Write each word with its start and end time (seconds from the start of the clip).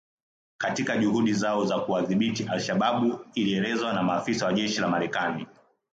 katika 0.57 0.97
juhudi 0.97 1.33
zao 1.33 1.65
za 1.65 1.79
kuwadhibiti 1.79 2.43
al-Shabaab 2.43 3.13
ilielezewa 3.33 3.93
na 3.93 4.03
maafisa 4.03 4.45
wa 4.45 4.53
jeshi 4.53 4.81
la 4.81 4.87
Marekani 4.87 5.47